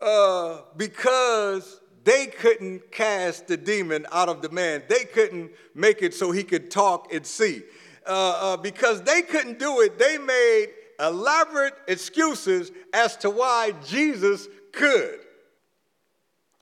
uh, 0.00 0.62
because 0.76 1.80
they 2.06 2.26
couldn't 2.26 2.92
cast 2.92 3.48
the 3.48 3.56
demon 3.56 4.06
out 4.12 4.28
of 4.28 4.40
the 4.40 4.48
man. 4.48 4.84
They 4.88 5.04
couldn't 5.04 5.50
make 5.74 6.02
it 6.02 6.14
so 6.14 6.30
he 6.30 6.44
could 6.44 6.70
talk 6.70 7.12
and 7.12 7.26
see. 7.26 7.64
Uh, 8.06 8.10
uh, 8.40 8.56
because 8.56 9.02
they 9.02 9.22
couldn't 9.22 9.58
do 9.58 9.80
it, 9.80 9.98
they 9.98 10.16
made 10.16 10.68
elaborate 11.00 11.74
excuses 11.88 12.70
as 12.94 13.16
to 13.16 13.28
why 13.28 13.72
Jesus 13.84 14.46
could. 14.70 15.18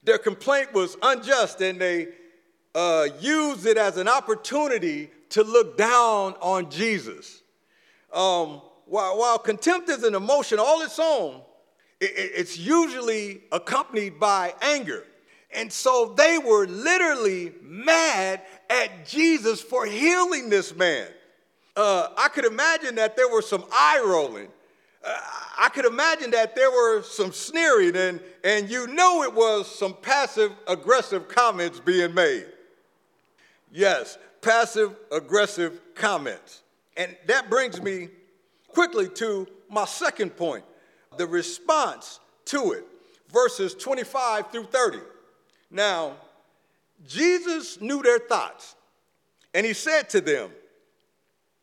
Their 0.03 0.17
complaint 0.17 0.73
was 0.73 0.97
unjust, 1.03 1.61
and 1.61 1.79
they 1.79 2.09
uh, 2.75 3.09
used 3.21 3.67
it 3.67 3.77
as 3.77 3.99
an 3.99 4.09
opportunity 4.09 5.11
to 5.29 5.43
look 5.43 5.77
down 5.77 6.37
on 6.41 6.71
Jesus. 6.71 7.43
Um, 8.15 8.63
while, 8.87 9.19
while 9.19 9.39
contempt 9.39 9.91
is 9.91 10.05
an 10.05 10.15
emotion 10.15 10.59
all 10.59 10.81
its 10.81 10.99
own, 10.99 11.43
it, 12.01 12.13
it's 12.17 12.57
usually 12.57 13.43
accompanied 13.53 14.19
by 14.19 14.55
anger. 14.63 15.05
And 15.55 15.73
so 15.73 16.15
they 16.17 16.39
were 16.39 16.67
literally 16.67 17.53
mad 17.63 18.43
at 18.69 19.07
Jesus 19.07 19.61
for 19.61 19.87
healing 19.87 20.51
this 20.51 20.75
man. 20.75 21.07
Uh, 21.77 22.09
I 22.17 22.29
could 22.29 22.45
imagine 22.45 22.97
that 22.97 23.17
there 23.17 23.29
were 23.29 23.43
some 23.43 23.65
eye 23.73 24.03
rolling. 24.05 24.49
Uh, 25.05 25.17
I 25.59 25.69
could 25.69 25.85
imagine 25.85 26.31
that 26.33 26.57
there 26.57 26.71
were 26.71 27.03
some 27.03 27.33
sneering, 27.33 27.97
and, 27.97 28.21
and 28.43 28.71
you 28.71 28.87
know 28.89 29.23
it 29.23 29.33
was 29.33 29.73
some 29.73 29.95
passive 29.95 30.53
aggressive 30.67 31.29
comments 31.29 31.81
being 31.81 32.15
made. 32.15 32.47
Yes, 33.71 34.19
passive 34.41 34.97
aggressive 35.11 35.81
comments. 35.95 36.63
And 36.97 37.17
that 37.27 37.51
brings 37.51 37.83
me 37.83 38.09
quickly 38.69 39.09
to 39.09 39.47
my 39.69 39.85
second 39.85 40.37
point 40.37 40.65
the 41.17 41.27
response 41.27 42.21
to 42.47 42.73
it, 42.73 42.85
verses 43.33 43.75
25 43.75 44.51
through 44.51 44.65
30. 44.65 44.99
Now, 45.75 46.12
Jesus 47.04 47.81
knew 47.81 48.00
their 48.00 48.21
thoughts, 48.21 48.76
and 49.52 49.66
he 49.66 49.73
said 49.73 50.09
to 50.11 50.21
them, 50.21 50.50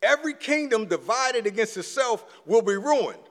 Every 0.03 0.34
kingdom 0.34 0.86
divided 0.86 1.48
against 1.48 1.77
itself 1.77 2.25
will 2.46 2.62
be 2.62 2.75
ruined, 2.75 3.24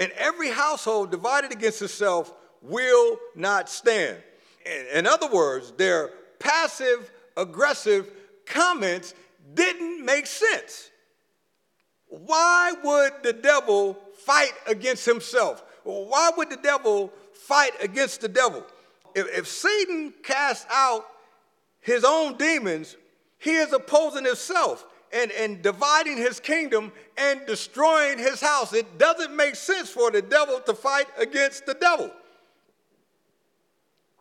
and 0.00 0.10
every 0.16 0.50
household 0.50 1.12
divided 1.12 1.52
against 1.52 1.80
itself 1.80 2.32
will 2.60 3.18
not 3.36 3.68
stand. 3.68 4.18
In 4.92 5.06
other 5.06 5.28
words, 5.28 5.70
their 5.76 6.08
passive 6.40 7.08
aggressive 7.36 8.10
comments 8.46 9.14
didn't 9.54 10.04
make 10.04 10.26
sense. 10.26 10.90
Why 12.08 12.72
would 12.82 13.12
the 13.22 13.32
devil 13.32 13.96
fight 14.24 14.54
against 14.66 15.06
himself? 15.06 15.62
Why 15.84 16.32
would 16.36 16.50
the 16.50 16.56
devil 16.56 17.12
fight 17.32 17.72
against 17.80 18.22
the 18.22 18.28
devil? 18.28 18.66
If, 19.16 19.38
if 19.38 19.48
Satan 19.48 20.12
casts 20.22 20.66
out 20.70 21.06
his 21.80 22.04
own 22.04 22.36
demons, 22.36 22.96
he 23.38 23.52
is 23.56 23.72
opposing 23.72 24.26
himself 24.26 24.84
and, 25.10 25.32
and 25.32 25.62
dividing 25.62 26.18
his 26.18 26.38
kingdom 26.38 26.92
and 27.16 27.40
destroying 27.46 28.18
his 28.18 28.42
house. 28.42 28.74
It 28.74 28.98
doesn't 28.98 29.34
make 29.34 29.54
sense 29.54 29.88
for 29.88 30.10
the 30.10 30.20
devil 30.20 30.60
to 30.60 30.74
fight 30.74 31.06
against 31.16 31.64
the 31.64 31.72
devil. 31.72 32.10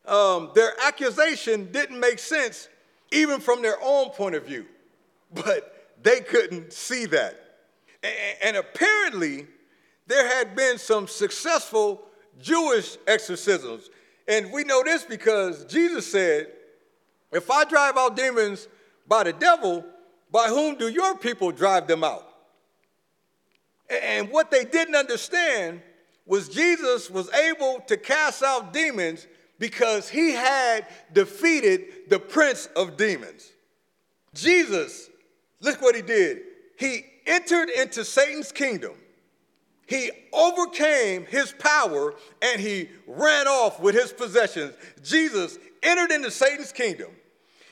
Um, 0.06 0.52
their 0.56 0.72
accusation 0.86 1.72
didn't 1.74 2.00
make 2.00 2.20
sense 2.20 2.70
even 3.12 3.42
from 3.42 3.62
their 3.62 3.78
own 3.84 4.12
point 4.12 4.36
of 4.36 4.46
view, 4.46 4.66
but 5.34 5.90
they 6.02 6.22
couldn't 6.22 6.72
see 6.72 7.06
that. 7.08 7.58
And, 8.02 8.14
and 8.44 8.58
apparently, 8.58 9.48
there 10.08 10.26
had 10.26 10.56
been 10.56 10.78
some 10.78 11.08
successful 11.08 12.02
Jewish 12.40 12.98
exorcisms. 13.08 13.90
And 14.28 14.52
we 14.52 14.64
know 14.64 14.84
this 14.84 15.04
because 15.04 15.66
Jesus 15.66 16.12
said, 16.12 16.48
If 17.32 17.50
I 17.50 17.64
drive 17.66 17.98
out 17.98 18.16
demons 18.16 18.68
by 19.08 19.24
the 19.24 19.34
devil, 19.34 19.86
by 20.32 20.48
whom 20.48 20.78
do 20.78 20.88
your 20.88 21.16
people 21.18 21.52
drive 21.52 21.88
them 21.88 22.04
out? 22.04 22.28
And 23.90 24.30
what 24.32 24.50
they 24.50 24.66
didn't 24.66 24.96
understand 24.96 25.82
was 26.26 26.50
Jesus 26.50 27.10
was 27.10 27.32
able 27.34 27.82
to 27.88 27.98
cast 27.98 28.42
out 28.42 28.74
demons 28.74 29.28
because 29.60 30.10
he 30.10 30.32
had 30.32 30.88
defeated 31.14 32.10
the 32.10 32.20
prince 32.20 32.68
of 32.76 32.98
demons. 32.98 33.52
Jesus, 34.34 35.10
look 35.62 35.82
what 35.82 35.96
he 35.96 36.02
did. 36.02 36.42
He 36.78 37.06
entered 37.26 37.70
into 37.70 38.04
Satan's 38.04 38.52
kingdom. 38.52 38.94
He 39.88 40.12
overcame 40.34 41.26
his 41.26 41.54
power 41.54 42.16
and 42.42 42.60
he 42.60 42.90
ran 43.08 43.48
off 43.48 43.80
with 43.80 43.96
his 43.96 44.12
possessions. 44.12 44.74
Jesus 45.04 45.60
entered 45.84 46.12
into 46.12 46.32
Satan's 46.32 46.72
kingdom. 46.72 47.12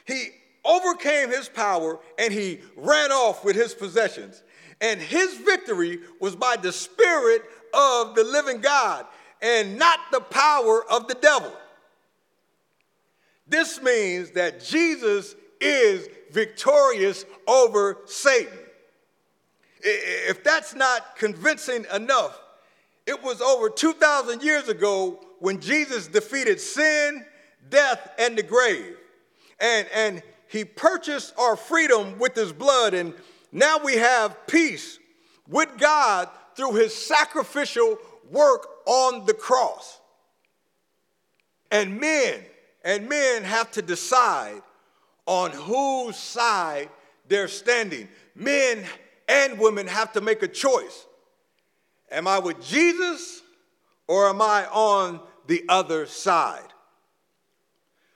He 0.05 0.27
overcame 0.63 1.29
his 1.29 1.49
power 1.49 1.99
and 2.19 2.31
he 2.31 2.59
ran 2.75 3.11
off 3.11 3.43
with 3.43 3.55
his 3.55 3.73
possessions. 3.73 4.43
And 4.79 5.01
his 5.01 5.37
victory 5.37 5.99
was 6.19 6.35
by 6.35 6.55
the 6.55 6.71
Spirit 6.71 7.41
of 7.73 8.15
the 8.15 8.23
living 8.23 8.61
God 8.61 9.05
and 9.41 9.77
not 9.77 9.99
the 10.11 10.21
power 10.21 10.83
of 10.91 11.07
the 11.07 11.15
devil. 11.15 11.51
This 13.47 13.81
means 13.81 14.31
that 14.31 14.63
Jesus 14.63 15.35
is 15.59 16.07
victorious 16.31 17.25
over 17.47 17.99
Satan. 18.05 18.57
If 19.83 20.43
that's 20.43 20.73
not 20.73 21.15
convincing 21.17 21.85
enough, 21.93 22.39
it 23.05 23.21
was 23.21 23.41
over 23.41 23.69
2,000 23.69 24.41
years 24.41 24.69
ago 24.69 25.19
when 25.39 25.59
Jesus 25.59 26.07
defeated 26.07 26.59
sin, 26.61 27.25
death, 27.69 28.11
and 28.17 28.37
the 28.37 28.43
grave. 28.43 28.95
And, 29.59 29.87
and 29.93 30.23
he 30.47 30.63
purchased 30.63 31.33
our 31.37 31.55
freedom 31.55 32.17
with 32.17 32.35
his 32.35 32.53
blood, 32.53 32.93
and 32.93 33.13
now 33.51 33.77
we 33.83 33.95
have 33.95 34.47
peace 34.47 34.99
with 35.47 35.69
God 35.77 36.29
through 36.55 36.73
his 36.75 36.95
sacrificial 36.95 37.97
work 38.31 38.67
on 38.85 39.25
the 39.25 39.33
cross. 39.33 39.99
And 41.71 41.99
men, 41.99 42.39
and 42.85 43.09
men 43.09 43.43
have 43.43 43.71
to 43.71 43.81
decide 43.81 44.61
on 45.25 45.51
whose 45.51 46.15
side 46.15 46.89
they're 47.27 47.47
standing. 47.47 48.07
Men 48.35 48.85
and 49.27 49.59
women 49.59 49.87
have 49.87 50.13
to 50.13 50.21
make 50.21 50.43
a 50.43 50.47
choice. 50.47 51.05
Am 52.11 52.27
I 52.27 52.39
with 52.39 52.63
Jesus 52.63 53.41
or 54.07 54.29
am 54.29 54.41
I 54.41 54.65
on 54.67 55.19
the 55.47 55.63
other 55.69 56.05
side? 56.05 56.73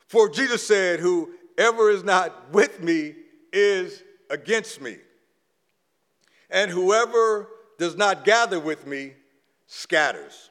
For 0.07 0.29
Jesus 0.29 0.65
said, 0.65 0.99
Whoever 0.99 1.89
is 1.89 2.03
not 2.03 2.51
with 2.51 2.81
me 2.81 3.15
is 3.51 4.03
against 4.29 4.81
me. 4.81 4.97
And 6.49 6.71
whoever 6.71 7.49
does 7.77 7.95
not 7.95 8.23
gather 8.23 8.59
with 8.59 8.87
me 8.87 9.13
scatters. 9.67 10.49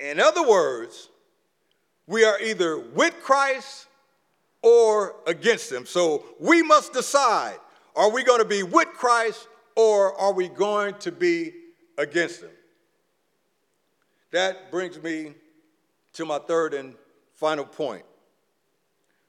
In 0.00 0.20
other 0.20 0.46
words, 0.46 1.08
we 2.06 2.24
are 2.24 2.40
either 2.40 2.78
with 2.78 3.14
Christ 3.22 3.86
or 4.62 5.16
against 5.26 5.70
him. 5.70 5.86
So 5.86 6.24
we 6.38 6.62
must 6.62 6.92
decide 6.92 7.58
are 7.96 8.10
we 8.10 8.24
going 8.24 8.40
to 8.40 8.44
be 8.44 8.62
with 8.62 8.88
Christ 8.88 9.48
or 9.76 10.18
are 10.18 10.32
we 10.32 10.48
going 10.48 10.94
to 11.00 11.12
be 11.12 11.52
against 11.98 12.42
him? 12.42 12.50
That 14.30 14.70
brings 14.70 15.02
me 15.02 15.34
to 16.14 16.24
my 16.24 16.38
third 16.38 16.74
and 16.74 16.94
final 17.34 17.64
point 17.64 18.04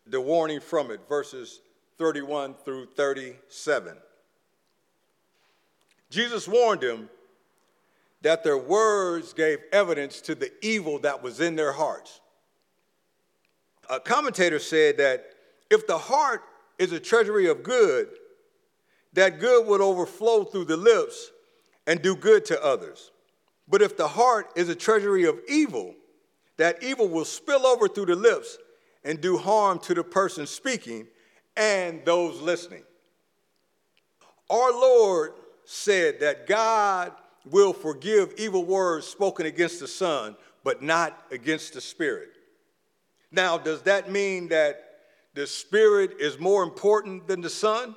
the 0.07 0.19
warning 0.19 0.59
from 0.59 0.91
it, 0.91 1.01
verses 1.07 1.61
31 1.97 2.55
through 2.65 2.87
37. 2.87 3.95
Jesus 6.09 6.47
warned 6.47 6.81
them 6.81 7.09
that 8.21 8.43
their 8.43 8.57
words 8.57 9.33
gave 9.33 9.59
evidence 9.71 10.21
to 10.21 10.35
the 10.35 10.51
evil 10.61 10.99
that 10.99 11.21
was 11.21 11.41
in 11.41 11.55
their 11.55 11.71
hearts. 11.71 12.21
A 13.89 13.99
commentator 13.99 14.59
said 14.59 14.97
that 14.97 15.25
if 15.69 15.87
the 15.87 15.97
heart 15.97 16.41
is 16.79 16.91
a 16.91 16.99
treasury 16.99 17.47
of 17.47 17.63
good, 17.63 18.09
that 19.13 19.39
good 19.39 19.67
would 19.67 19.81
overflow 19.81 20.43
through 20.43 20.65
the 20.65 20.77
lips 20.77 21.31
and 21.87 22.01
do 22.01 22.15
good 22.15 22.45
to 22.45 22.63
others. 22.63 23.11
But 23.67 23.81
if 23.81 23.95
the 23.95 24.07
heart 24.07 24.51
is 24.55 24.69
a 24.69 24.75
treasury 24.75 25.25
of 25.25 25.39
evil, 25.47 25.95
that 26.57 26.83
evil 26.83 27.07
will 27.07 27.25
spill 27.25 27.65
over 27.65 27.87
through 27.87 28.07
the 28.07 28.15
lips 28.15 28.57
and 29.03 29.19
do 29.19 29.37
harm 29.37 29.79
to 29.79 29.93
the 29.93 30.03
person 30.03 30.45
speaking 30.45 31.07
and 31.55 32.03
those 32.05 32.41
listening. 32.41 32.83
Our 34.49 34.71
Lord 34.71 35.33
said 35.65 36.19
that 36.19 36.47
God 36.47 37.11
will 37.49 37.73
forgive 37.73 38.33
evil 38.37 38.63
words 38.63 39.07
spoken 39.07 39.45
against 39.45 39.79
the 39.79 39.87
Son, 39.87 40.35
but 40.63 40.81
not 40.81 41.25
against 41.31 41.73
the 41.73 41.81
Spirit. 41.81 42.29
Now, 43.31 43.57
does 43.57 43.81
that 43.83 44.11
mean 44.11 44.49
that 44.49 44.99
the 45.33 45.47
Spirit 45.47 46.17
is 46.19 46.39
more 46.39 46.63
important 46.63 47.27
than 47.27 47.41
the 47.41 47.49
Son? 47.49 47.95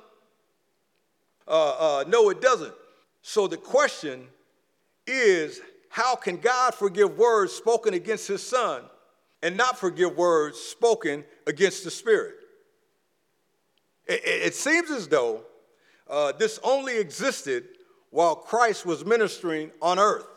Uh, 1.47 1.99
uh, 1.99 2.03
no, 2.07 2.29
it 2.29 2.41
doesn't. 2.41 2.73
So 3.21 3.47
the 3.47 3.57
question 3.57 4.27
is 5.05 5.61
how 5.89 6.15
can 6.15 6.37
God 6.37 6.75
forgive 6.75 7.17
words 7.17 7.53
spoken 7.53 7.93
against 7.93 8.27
his 8.27 8.45
son 8.45 8.83
and 9.41 9.55
not 9.55 9.79
forgive 9.79 10.17
words 10.17 10.59
spoken 10.59 11.23
against 11.45 11.83
the 11.83 11.91
Spirit? 11.91 12.35
It, 14.05 14.21
it 14.23 14.55
seems 14.55 14.91
as 14.91 15.07
though 15.07 15.43
uh, 16.09 16.33
this 16.33 16.59
only 16.63 16.97
existed 16.97 17.65
while 18.09 18.35
Christ 18.35 18.85
was 18.85 19.05
ministering 19.05 19.71
on 19.81 19.99
earth. 19.99 20.27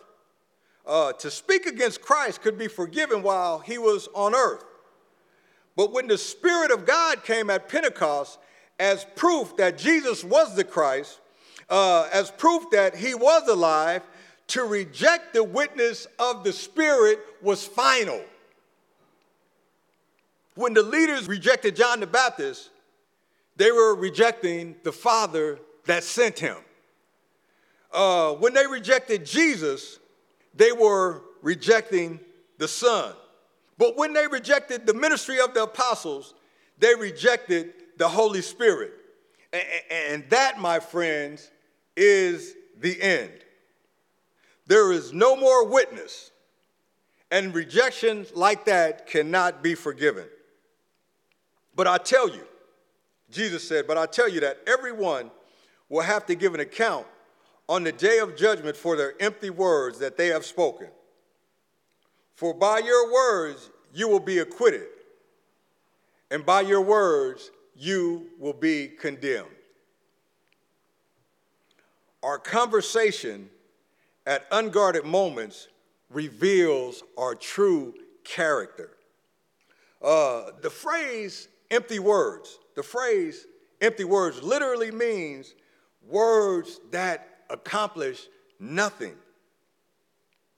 Uh, 0.86 1.12
to 1.12 1.30
speak 1.30 1.66
against 1.66 2.00
Christ 2.00 2.42
could 2.42 2.58
be 2.58 2.66
forgiven 2.66 3.22
while 3.22 3.58
he 3.58 3.78
was 3.78 4.08
on 4.14 4.34
earth. 4.34 4.64
But 5.76 5.92
when 5.92 6.08
the 6.08 6.18
Spirit 6.18 6.72
of 6.72 6.84
God 6.84 7.22
came 7.22 7.48
at 7.48 7.68
Pentecost 7.68 8.38
as 8.80 9.06
proof 9.14 9.58
that 9.58 9.76
Jesus 9.76 10.24
was 10.24 10.56
the 10.56 10.64
Christ, 10.64 11.20
uh, 11.68 12.08
as 12.12 12.30
proof 12.30 12.70
that 12.70 12.96
he 12.96 13.14
was 13.14 13.46
alive, 13.46 14.02
to 14.48 14.64
reject 14.64 15.34
the 15.34 15.44
witness 15.44 16.08
of 16.18 16.42
the 16.42 16.52
Spirit 16.52 17.20
was 17.42 17.64
final. 17.64 18.20
When 20.54 20.74
the 20.74 20.82
leaders 20.82 21.28
rejected 21.28 21.76
John 21.76 22.00
the 22.00 22.06
Baptist, 22.06 22.70
they 23.56 23.70
were 23.70 23.94
rejecting 23.94 24.74
the 24.82 24.92
Father 24.92 25.60
that 25.84 26.02
sent 26.02 26.38
him. 26.38 26.56
Uh, 27.92 28.32
when 28.34 28.54
they 28.54 28.66
rejected 28.66 29.26
Jesus, 29.26 29.98
they 30.54 30.72
were 30.72 31.22
rejecting 31.42 32.18
the 32.58 32.66
Son. 32.66 33.12
But 33.76 33.96
when 33.96 34.14
they 34.14 34.26
rejected 34.26 34.86
the 34.86 34.94
ministry 34.94 35.38
of 35.38 35.54
the 35.54 35.64
apostles, 35.64 36.34
they 36.78 36.94
rejected 36.94 37.74
the 38.00 38.08
Holy 38.08 38.40
Spirit. 38.40 38.94
And 39.90 40.24
that, 40.30 40.58
my 40.58 40.80
friends, 40.80 41.50
is 41.94 42.54
the 42.80 43.00
end. 43.00 43.30
There 44.66 44.90
is 44.90 45.12
no 45.12 45.36
more 45.36 45.66
witness, 45.66 46.30
and 47.30 47.54
rejection 47.54 48.24
like 48.34 48.64
that 48.64 49.06
cannot 49.06 49.62
be 49.62 49.74
forgiven. 49.74 50.24
But 51.76 51.88
I 51.88 51.98
tell 51.98 52.28
you, 52.28 52.46
Jesus 53.30 53.68
said, 53.68 53.86
but 53.86 53.98
I 53.98 54.06
tell 54.06 54.30
you 54.30 54.40
that 54.40 54.60
everyone 54.66 55.30
will 55.90 56.02
have 56.02 56.24
to 56.26 56.34
give 56.34 56.54
an 56.54 56.60
account 56.60 57.06
on 57.68 57.84
the 57.84 57.92
day 57.92 58.18
of 58.20 58.34
judgment 58.34 58.78
for 58.78 58.96
their 58.96 59.12
empty 59.20 59.50
words 59.50 59.98
that 59.98 60.16
they 60.16 60.28
have 60.28 60.46
spoken. 60.46 60.88
For 62.34 62.54
by 62.54 62.78
your 62.78 63.12
words 63.12 63.68
you 63.92 64.08
will 64.08 64.20
be 64.20 64.38
acquitted, 64.38 64.86
and 66.30 66.46
by 66.46 66.62
your 66.62 66.80
words 66.80 67.50
you 67.80 68.26
will 68.38 68.52
be 68.52 68.88
condemned. 68.88 69.48
Our 72.22 72.38
conversation 72.38 73.48
at 74.26 74.46
unguarded 74.52 75.06
moments 75.06 75.68
reveals 76.10 77.02
our 77.16 77.34
true 77.34 77.94
character. 78.22 78.90
Uh, 80.02 80.50
the 80.60 80.68
phrase 80.68 81.48
empty 81.70 81.98
words, 81.98 82.58
the 82.76 82.82
phrase 82.82 83.46
empty 83.80 84.04
words 84.04 84.42
literally 84.42 84.90
means 84.90 85.54
words 86.06 86.80
that 86.90 87.28
accomplish 87.48 88.26
nothing. 88.58 89.14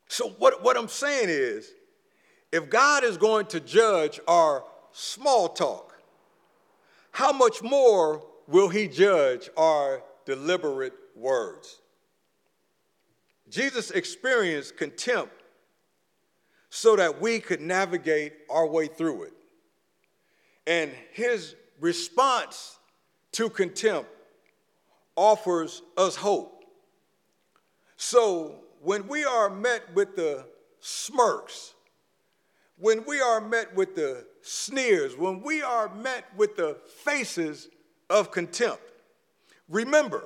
So, 0.09 0.31
what, 0.39 0.65
what 0.65 0.77
I'm 0.77 0.89
saying 0.89 1.29
is, 1.29 1.71
if 2.51 2.69
God 2.69 3.05
is 3.05 3.17
going 3.17 3.47
to 3.47 3.61
judge 3.61 4.19
our 4.27 4.65
small 4.91 5.49
talk, 5.49 5.92
how 7.13 7.33
much 7.33 7.63
more 7.63 8.27
will 8.49 8.69
He 8.69 8.89
judge 8.89 9.49
our 9.57 10.03
deliberate 10.27 10.95
words? 11.15 11.81
Jesus 13.49 13.91
experienced 13.91 14.77
contempt 14.77 15.33
so 16.71 16.97
that 16.97 17.21
we 17.21 17.39
could 17.39 17.61
navigate 17.61 18.33
our 18.49 18.67
way 18.67 18.87
through 18.87 19.25
it. 19.25 19.35
And 20.67 20.91
his 21.13 21.55
response 21.81 22.79
to 23.33 23.51
contempt 23.51 24.09
offers 25.17 25.83
us 25.99 26.17
hope. 26.17 26.65
So 27.99 28.61
when 28.81 29.07
we 29.07 29.23
are 29.25 29.51
met 29.51 29.95
with 29.95 30.17
the 30.17 30.47
smirks, 30.81 31.75
when 32.83 33.05
we 33.05 33.21
are 33.21 33.41
met 33.41 33.73
with 33.77 33.95
the 33.95 34.27
sneers, 34.41 35.17
when 35.17 35.41
we 35.41 35.63
are 35.63 35.89
met 35.95 36.25
with 36.37 36.57
the 36.57 36.77
faces 37.05 37.69
of 38.11 38.33
contempt, 38.33 38.83
remember, 39.69 40.25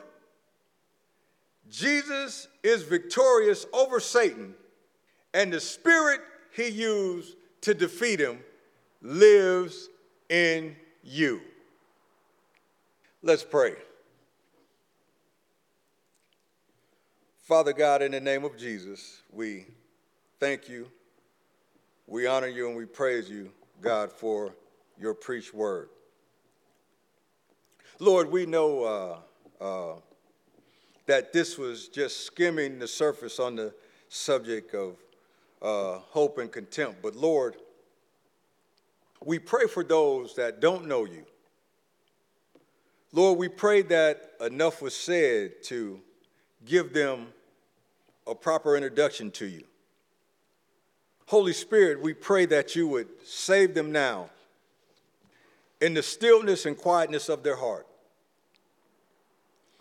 Jesus 1.69 2.49
is 2.63 2.83
victorious 2.83 3.67
over 3.75 4.01
Satan, 4.01 4.55
and 5.35 5.53
the 5.53 5.61
spirit 5.61 6.23
he 6.51 6.69
used 6.69 7.37
to 7.61 7.75
defeat 7.75 8.21
him 8.21 8.39
lives 9.03 9.91
in 10.31 10.77
you. 11.03 11.43
Let's 13.23 13.45
pray. 13.45 13.75
Father 17.43 17.75
God, 17.75 18.01
in 18.01 18.13
the 18.13 18.21
name 18.21 18.47
of 18.47 18.57
Jesus, 18.57 19.21
we 19.31 19.67
thank 20.41 20.71
you, 20.71 20.87
we 22.07 22.27
honor 22.27 22.47
you, 22.47 22.69
and 22.69 22.77
we 22.77 22.85
praise 22.85 23.29
you, 23.29 23.51
God, 23.81 24.13
for 24.13 24.55
your 24.99 25.15
preached 25.15 25.53
word. 25.53 25.89
Lord, 27.99 28.31
we 28.31 28.47
know 28.47 28.85
uh, 29.61 29.65
uh, 29.65 29.95
that 31.07 31.33
this 31.33 31.59
was 31.59 31.89
just 31.89 32.27
skimming 32.27 32.79
the 32.79 32.87
surface 32.87 33.41
on 33.41 33.57
the 33.57 33.75
subject 34.09 34.75
of 34.75 34.97
uh, 35.63 35.99
hope 35.99 36.39
and 36.39 36.53
contempt, 36.53 37.03
but 37.03 37.17
Lord, 37.17 37.57
we 39.25 39.39
pray 39.39 39.67
for 39.67 39.83
those 39.83 40.35
that 40.37 40.61
don't 40.61 40.87
know 40.87 41.05
you. 41.05 41.25
Lord, 43.13 43.39
we 43.39 43.49
pray 43.49 43.83
that 43.83 44.33
enough 44.41 44.83
was 44.83 44.95
said 44.95 45.63
to 45.65 46.01
give 46.65 46.93
them 46.93 47.29
a 48.27 48.35
proper 48.35 48.77
introduction 48.77 49.31
to 49.33 49.47
you. 49.47 49.65
Holy 51.27 51.53
Spirit, 51.53 52.01
we 52.01 52.15
pray 52.15 52.47
that 52.47 52.77
you 52.77 52.87
would 52.87 53.09
save 53.25 53.75
them 53.75 53.91
now 53.91 54.31
in 55.81 55.93
the 55.93 56.03
stillness 56.03 56.67
and 56.67 56.77
quietness 56.77 57.29
of 57.29 57.43
their 57.43 57.57
heart. 57.57 57.87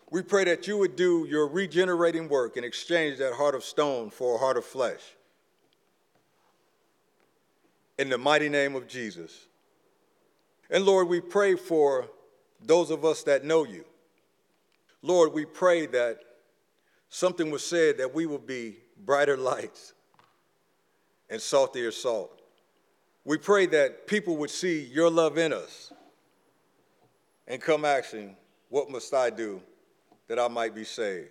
We 0.10 0.24
pray 0.24 0.44
that 0.46 0.68
you 0.68 0.78
would 0.78 0.96
do 0.96 1.28
your 1.30 1.48
regenerating 1.48 2.30
work 2.30 2.58
and 2.58 2.66
exchange 2.66 3.20
that 3.20 3.34
heart 3.34 3.54
of 3.54 3.64
stone 3.64 4.10
for 4.10 4.36
a 4.36 4.38
heart 4.40 4.58
of 4.58 4.66
flesh. 4.66 5.02
In 8.00 8.10
the 8.10 8.18
mighty 8.18 8.50
name 8.50 8.76
of 8.76 8.88
Jesus. 8.88 9.48
And 10.70 10.84
Lord, 10.84 11.08
we 11.08 11.22
pray 11.22 11.56
for 11.56 12.10
those 12.62 12.90
of 12.90 13.06
us 13.06 13.24
that 13.24 13.46
know 13.46 13.66
you. 13.66 13.86
Lord, 15.02 15.32
we 15.32 15.46
pray 15.46 15.86
that 15.88 16.20
something 17.10 17.52
was 17.52 17.66
said 17.66 18.00
that 18.00 18.16
we 18.16 18.26
will 18.26 18.40
be 18.40 18.78
brighter 19.06 19.38
lights 19.38 19.94
and 21.30 21.42
saltier 21.42 21.92
salt. 21.92 22.42
We 23.24 23.38
pray 23.38 23.66
that 23.68 24.08
people 24.08 24.38
would 24.38 24.52
see 24.52 24.84
your 24.84 25.10
love 25.10 25.38
in 25.38 25.52
us 25.52 25.92
and 27.48 27.62
come 27.62 27.86
asking, 27.86 28.36
What 28.70 28.90
must 28.90 29.14
I 29.14 29.30
do 29.30 29.62
that 30.28 30.40
I 30.40 30.48
might 30.48 30.76
be 30.76 30.84
saved? 30.84 31.30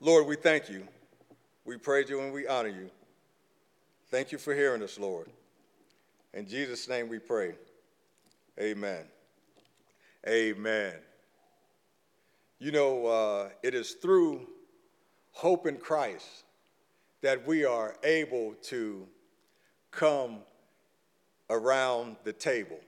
Lord, 0.00 0.26
we 0.26 0.36
thank 0.36 0.70
you. 0.70 0.86
We 1.64 1.76
praise 1.76 2.08
you 2.08 2.20
and 2.20 2.32
we 2.32 2.46
honor 2.46 2.68
you. 2.68 2.90
Thank 4.10 4.32
you 4.32 4.38
for 4.38 4.54
hearing 4.54 4.82
us, 4.82 4.98
Lord. 4.98 5.28
In 6.32 6.46
Jesus' 6.46 6.88
name 6.88 7.08
we 7.08 7.18
pray. 7.18 7.54
Amen. 8.58 9.04
Amen. 10.26 10.94
You 12.58 12.72
know, 12.72 13.06
uh, 13.06 13.48
it 13.62 13.74
is 13.74 13.92
through 13.92 14.46
hope 15.32 15.66
in 15.66 15.76
Christ 15.76 16.44
that 17.22 17.46
we 17.46 17.64
are 17.64 17.96
able 18.02 18.54
to 18.62 19.06
come 19.90 20.38
around 21.48 22.16
the 22.24 22.32
table. 22.32 22.78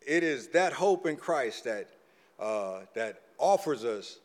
It 0.00 0.22
is 0.22 0.48
that 0.48 0.72
hope 0.72 1.06
in 1.06 1.16
Christ 1.16 1.64
that, 1.64 1.88
uh, 2.38 2.80
that 2.94 3.22
offers 3.38 3.84
us 3.84 4.18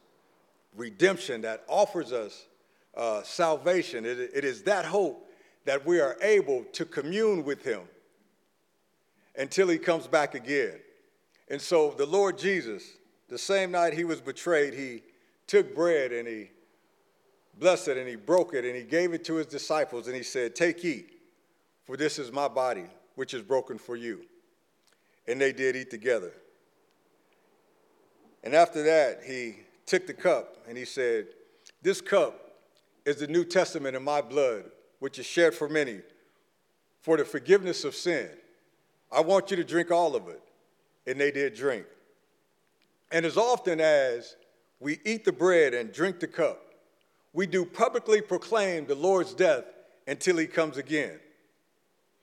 redemption, 0.76 1.42
that 1.42 1.64
offers 1.68 2.12
us 2.14 2.46
uh, 2.96 3.24
salvation. 3.24 4.06
It, 4.06 4.20
it 4.34 4.46
is 4.46 4.64
that 4.64 4.86
hope 4.86 5.30
that 5.66 5.86
we 5.86 6.00
are 6.00 6.16
able 6.22 6.64
to 6.74 6.86
commune 6.86 7.44
with 7.44 7.64
Him 7.64 7.82
until 9.38 9.68
He 9.68 9.78
comes 9.78 10.08
back 10.08 10.36
again. 10.36 10.80
And 11.50 11.62
so 11.62 11.94
the 11.98 12.06
Lord 12.06 12.38
Jesus, 12.38 12.84
the 13.28 13.38
same 13.38 13.72
night 13.72 13.94
He 13.94 14.04
was 14.04 14.22
betrayed, 14.22 14.74
He 14.74 15.02
took 15.48 15.76
bread 15.76 16.12
and 16.14 16.28
He 16.28 16.52
blessed 17.60 17.90
and 17.90 18.08
He 18.08 18.16
broke 18.16 18.54
it 18.54 18.66
and 18.66 18.76
He 18.76 18.84
gave 18.84 19.14
it 19.14 19.24
to 19.26 19.36
His 19.36 19.48
disciples 19.48 20.08
and 20.08 20.16
He 20.16 20.24
said, 20.24 20.56
Take, 20.56 20.84
eat, 20.84 21.20
for 21.86 21.98
this 21.98 22.20
is 22.20 22.32
my 22.32 22.48
body, 22.48 22.86
which 23.16 23.34
is 23.34 23.42
broken 23.42 23.78
for 23.78 23.96
you. 23.96 24.22
And 25.28 25.40
they 25.40 25.54
did 25.54 25.76
eat 25.76 25.90
together. 25.90 26.32
And 28.44 28.54
after 28.54 28.84
that, 28.84 29.24
he 29.26 29.56
took 29.88 30.06
the 30.06 30.14
cup 30.14 30.58
and 30.68 30.78
he 30.78 30.86
said, 30.86 31.28
This 31.82 32.00
cup 32.00 32.52
is 33.04 33.18
the 33.18 33.28
New 33.28 33.44
Testament 33.44 33.96
in 33.96 34.04
my 34.04 34.22
blood, 34.22 34.66
which 35.00 35.18
is 35.18 35.26
shed 35.26 35.54
for 35.56 35.68
many 35.68 36.02
for 37.06 37.18
the 37.18 37.24
forgiveness 37.24 37.84
of 37.84 37.94
sin. 37.94 38.28
I 39.12 39.22
want 39.22 39.52
you 39.52 39.58
to 39.58 39.64
drink 39.64 39.92
all 39.92 40.16
of 40.16 40.28
it. 40.28 40.42
And 41.06 41.22
they 41.22 41.30
did 41.30 41.54
drink. 41.54 41.86
And 43.12 43.28
as 43.28 43.38
often 43.38 43.80
as 43.80 44.36
we 44.80 44.98
eat 45.06 45.24
the 45.24 45.32
bread 45.32 45.76
and 45.76 45.94
drink 45.94 46.20
the 46.20 46.26
cup, 46.26 46.65
we 47.36 47.46
do 47.46 47.66
publicly 47.66 48.22
proclaim 48.22 48.86
the 48.86 48.96
Lord's 48.96 49.34
death 49.34 49.66
until 50.08 50.38
he 50.38 50.48
comes 50.48 50.78
again. 50.78 51.20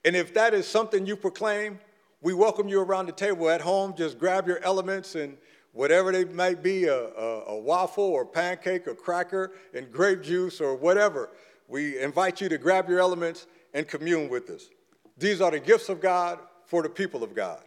And 0.06 0.16
if 0.16 0.32
that 0.34 0.54
is 0.54 0.66
something 0.66 1.06
you 1.06 1.16
proclaim, 1.16 1.78
we 2.22 2.32
welcome 2.32 2.66
you 2.66 2.80
around 2.80 3.06
the 3.06 3.12
table 3.12 3.50
at 3.50 3.60
home. 3.60 3.94
Just 3.94 4.18
grab 4.18 4.48
your 4.48 4.58
elements 4.64 5.14
and 5.14 5.36
whatever 5.72 6.12
they 6.12 6.24
might 6.24 6.62
be 6.62 6.84
a, 6.84 6.96
a, 6.96 7.44
a, 7.48 7.58
waffle 7.58 8.04
or 8.04 8.24
pancake 8.24 8.88
or 8.88 8.94
cracker 8.94 9.52
and 9.74 9.92
grape 9.92 10.22
juice 10.22 10.62
or 10.62 10.74
whatever. 10.74 11.28
We 11.68 12.00
invite 12.00 12.40
you 12.40 12.48
to 12.48 12.56
grab 12.56 12.88
your 12.88 13.00
elements 13.00 13.46
and 13.74 13.86
commune 13.86 14.30
with 14.30 14.48
us. 14.48 14.70
These 15.18 15.42
are 15.42 15.50
the 15.50 15.60
gifts 15.60 15.90
of 15.90 16.00
God 16.00 16.38
for 16.64 16.82
the 16.82 16.88
people 16.88 17.22
of 17.22 17.34
God. 17.34 17.62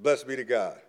Blessed 0.00 0.26
be 0.26 0.34
to 0.34 0.44
God. 0.44 0.80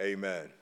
Amen. 0.00 0.57